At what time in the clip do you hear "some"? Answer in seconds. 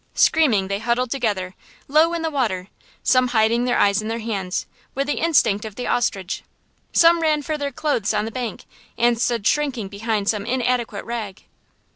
3.03-3.27, 6.91-7.21, 10.27-10.43